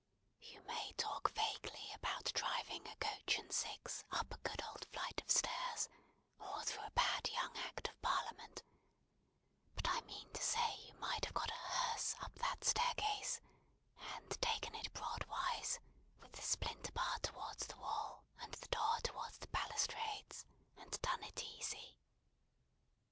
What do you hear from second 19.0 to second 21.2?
towards the balustrades: and